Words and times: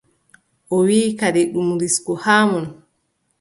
O 0.75 0.77
wiʼi 0.87 1.09
kadi 1.19 1.41
ɗum 1.53 1.67
risku 1.81 2.13
haa 2.23 2.43
mon. 2.49 2.65